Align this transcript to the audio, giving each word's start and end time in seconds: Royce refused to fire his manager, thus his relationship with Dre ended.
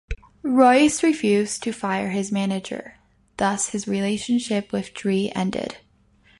Royce 0.41 1.03
refused 1.03 1.61
to 1.61 1.71
fire 1.71 2.09
his 2.09 2.31
manager, 2.31 2.95
thus 3.37 3.69
his 3.69 3.87
relationship 3.87 4.71
with 4.71 4.95
Dre 4.95 5.31
ended. 5.35 5.77